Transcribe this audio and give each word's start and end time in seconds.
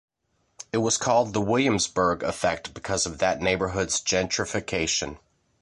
It 0.73 0.77
was 0.79 0.97
called 0.97 1.31
the 1.31 1.41
Williamsburg 1.41 2.23
effect 2.23 2.73
because 2.73 3.05
of 3.05 3.19
that 3.19 3.39
neighborhood's 3.39 4.01
gentrification. 4.01 5.19